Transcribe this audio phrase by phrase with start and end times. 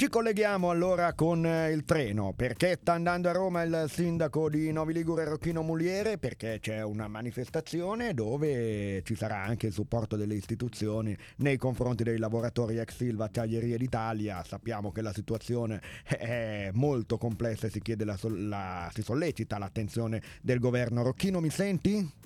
[0.00, 2.32] Ci colleghiamo allora con eh, il treno.
[2.34, 6.16] Perché sta andando a Roma il sindaco di Novi Ligure Rocchino Muliere?
[6.16, 12.16] Perché c'è una manifestazione dove ci sarà anche il supporto delle istituzioni nei confronti dei
[12.16, 14.42] lavoratori ex Silva Acciaierie d'Italia.
[14.42, 20.60] Sappiamo che la situazione è molto complessa e si, la, la, si sollecita l'attenzione del
[20.60, 21.02] governo.
[21.02, 22.19] Rocchino, mi senti?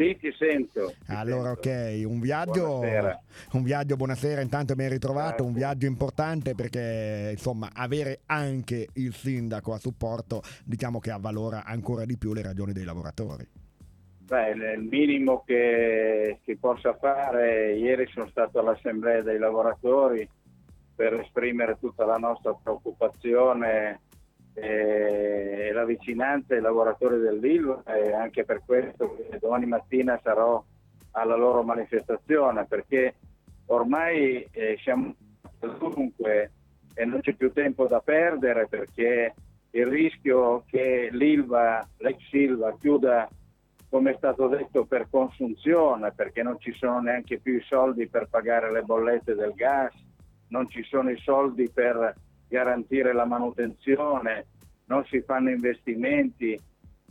[0.00, 0.94] Sì, ti sento.
[1.04, 1.68] Ti allora, sento.
[1.68, 3.20] ok, un viaggio, buonasera.
[3.52, 9.74] un viaggio, buonasera, intanto ben ritrovato, un viaggio importante perché insomma avere anche il sindaco
[9.74, 13.46] a supporto diciamo che avvalora ancora di più le ragioni dei lavoratori.
[14.20, 20.26] Beh, il minimo che si possa fare, ieri sono stato all'assemblea dei lavoratori
[20.94, 24.00] per esprimere tutta la nostra preoccupazione
[24.54, 30.62] e la vicinanza ai lavoratori dell'ILVA e anche per questo domani mattina sarò
[31.12, 33.14] alla loro manifestazione perché
[33.66, 35.14] ormai eh, siamo
[35.58, 36.52] dunque
[36.94, 39.34] e non c'è più tempo da perdere perché
[39.70, 43.28] il rischio che l'Ilva, l'ex Silva chiuda
[43.88, 48.28] come è stato detto per consunzione perché non ci sono neanche più i soldi per
[48.28, 49.92] pagare le bollette del gas,
[50.48, 52.14] non ci sono i soldi per
[52.50, 54.46] garantire la manutenzione,
[54.86, 56.60] non si fanno investimenti,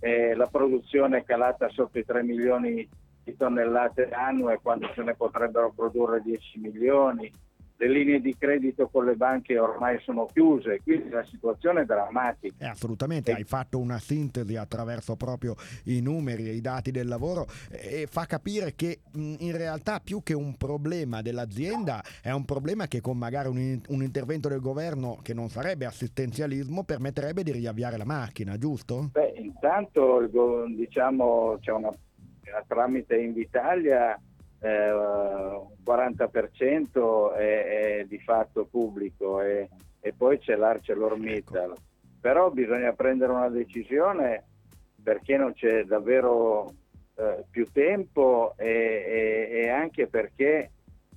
[0.01, 2.87] eh, la produzione è calata sotto i 3 milioni
[3.23, 7.31] di tonnellate annue quando se ne potrebbero produrre 10 milioni
[7.79, 12.65] le linee di credito con le banche ormai sono chiuse, quindi la situazione è drammatica.
[12.65, 13.35] Eh, assolutamente, e...
[13.35, 18.25] hai fatto una sintesi attraverso proprio i numeri e i dati del lavoro e fa
[18.25, 23.47] capire che in realtà più che un problema dell'azienda è un problema che con magari
[23.47, 29.09] un, un intervento del governo che non sarebbe assistenzialismo permetterebbe di riavviare la macchina, giusto?
[29.13, 30.27] Beh, intanto
[30.75, 31.91] diciamo c'è una
[32.67, 34.19] tramite Invitalia
[34.59, 41.71] eh, un 40% è, è, di fatto pubblico e, e poi c'è l'ArcelorMittal.
[41.71, 41.81] Ecco.
[42.19, 44.43] Però bisogna prendere una decisione
[45.01, 46.73] perché non c'è davvero
[47.15, 50.71] eh, più tempo e, e, e anche perché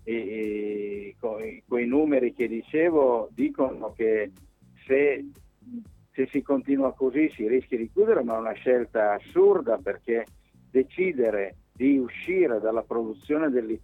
[0.05, 4.31] i, i, quei numeri che dicevo dicono che
[4.87, 5.28] se,
[6.12, 10.27] se si continua così si rischia di chiudere, ma è una scelta assurda perché
[10.71, 13.78] decidere di uscire dalla produzione del,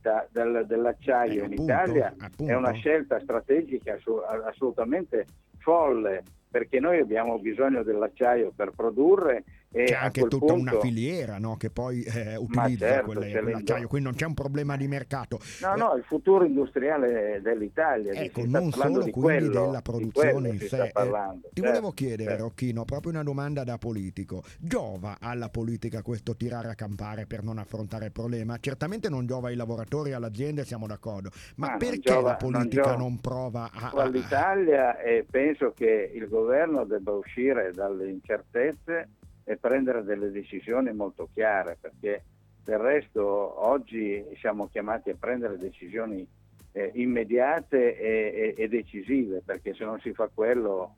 [0.67, 2.53] dell'acciaio eh, in Italia appunto.
[2.53, 3.99] è una scelta strategica
[4.45, 5.27] assolutamente
[5.59, 10.55] folle perché noi abbiamo bisogno dell'acciaio per produrre e c'è anche tutta punto...
[10.55, 11.57] una filiera no?
[11.57, 15.39] che poi eh, utilizza certo, quelle, quell'acciaio, quindi non c'è un problema di mercato.
[15.61, 18.13] No, no, il futuro industriale dell'Italia.
[18.13, 20.85] Ecco, non solo quindi quello, della produzione in sé.
[20.85, 22.45] Eh, parlando, ti certo, volevo chiedere, certo.
[22.45, 24.43] Rocchino, proprio una domanda da politico.
[24.59, 28.57] Giova alla politica questo tirare a campare per non affrontare il problema?
[28.59, 32.91] Certamente non giova ai lavoratori e all'aziende, siamo d'accordo, ma, ma perché giova, la politica
[32.91, 33.93] non, non prova a...
[33.95, 39.09] All'Italia e penso che il governo debba uscire dalle incertezze
[39.49, 42.23] e prendere delle decisioni molto chiare, perché
[42.63, 43.23] del resto
[43.67, 46.27] oggi siamo chiamati a prendere decisioni
[46.73, 50.97] eh, immediate e, e, e, decisive, perché se non si fa quello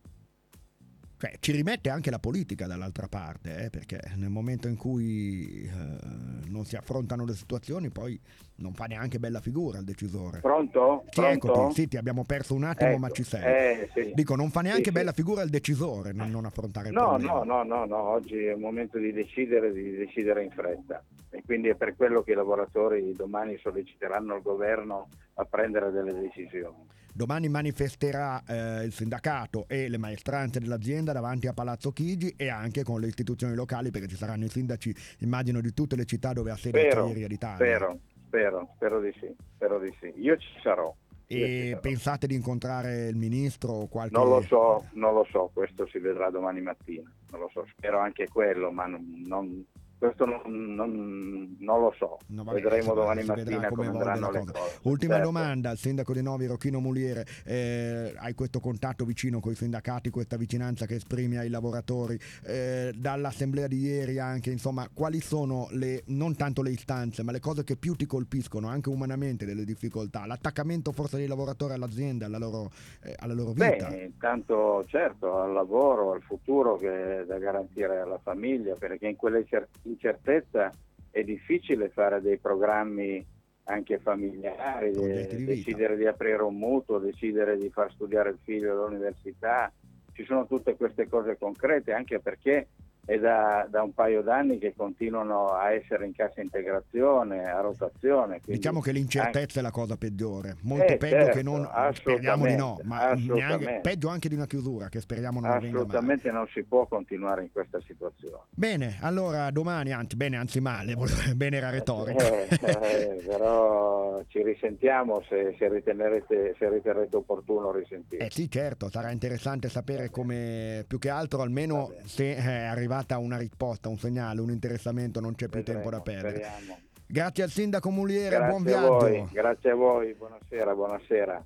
[1.21, 6.49] cioè, ci rimette anche la politica dall'altra parte, eh, perché nel momento in cui eh,
[6.49, 8.19] non si affrontano le situazioni poi
[8.57, 10.41] non fa neanche bella figura il decisore.
[10.41, 11.05] Pronto?
[11.11, 11.53] Sì, Pronto?
[11.53, 12.99] eccoti, sì, ti abbiamo perso un attimo, ecco.
[13.01, 13.43] ma ci sei.
[13.45, 14.13] Eh, sì.
[14.15, 17.33] Dico, non fa neanche sì, bella figura il decisore nel non affrontare il no, problema.
[17.33, 21.43] No, no, no, no, oggi è il momento di decidere, di decidere in fretta e
[21.45, 25.09] quindi è per quello che i lavoratori domani solleciteranno il governo
[25.41, 26.87] a prendere delle decisioni.
[27.13, 32.85] Domani manifesterà eh, il sindacato e le maestranze dell'azienda davanti a Palazzo Chigi e anche
[32.85, 36.51] con le istituzioni locali perché ci saranno i sindaci, immagino, di tutte le città dove
[36.51, 37.57] ha sede Acciaieria d'Italia.
[37.57, 40.13] Spero, spero, spero di sì, spero di sì.
[40.17, 40.95] Io ci sarò.
[41.27, 44.17] E pensate di incontrare il ministro o qualche...
[44.17, 47.99] Non lo so, non lo so, questo si vedrà domani mattina, non lo so, spero
[47.99, 49.65] anche quello, ma non, non
[50.01, 54.45] questo non, non, non, lo so, no, vabbè, vedremo domani mattina come, come andranno le
[54.51, 54.79] cose.
[54.85, 55.31] Ultima certo.
[55.31, 60.09] domanda al sindaco di Novi, Rocchino Muliere, eh, hai questo contatto vicino con i sindacati,
[60.09, 66.03] questa vicinanza che esprimi ai lavoratori, eh, dall'assemblea di ieri anche, insomma, quali sono le,
[66.07, 70.25] non tanto le istanze, ma le cose che più ti colpiscono, anche umanamente delle difficoltà,
[70.25, 72.71] l'attaccamento forse dei lavoratori all'azienda, alla loro,
[73.03, 73.91] eh, alla loro vita?
[73.91, 79.17] Beh, intanto certo al lavoro, al futuro che è da garantire alla famiglia, perché in
[79.17, 80.73] quelle certezze incertezza
[81.11, 83.25] è difficile fare dei programmi
[83.65, 89.73] anche familiari, di decidere di aprire un mutuo, decidere di far studiare il figlio all'università,
[90.13, 92.69] ci sono tutte queste cose concrete anche perché
[93.05, 98.41] è da, da, un paio d'anni che continuano a essere in cassa integrazione, a rotazione.
[98.45, 99.59] Diciamo che l'incertezza anche...
[99.59, 103.81] è la cosa peggiore, molto eh, peggio certo, che non, speriamo di no, ma neanche,
[103.83, 107.53] peggio anche di una chiusura che speriamo non venga Assolutamente non si può continuare in
[107.53, 108.45] questa situazione.
[108.51, 110.95] Bene, allora domani, anzi, bene, anzi male,
[111.35, 112.25] bene era retorica.
[112.25, 118.27] Eh, eh, però ci risentiamo se, se, ritenerete, se riterrete opportuno risentire.
[118.27, 123.19] Eh sì, certo, sarà interessante sapere come, più che altro almeno se è arrivato arrivata
[123.19, 126.45] una risposta, un segnale, un interessamento, non c'è più Vedremo, tempo da perdere.
[126.45, 126.79] Speriamo.
[127.07, 128.99] Grazie al sindaco Muliere, grazie buon viaggio.
[128.99, 131.45] Voi, grazie a voi, buonasera, buonasera.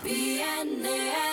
[0.00, 1.24] PNR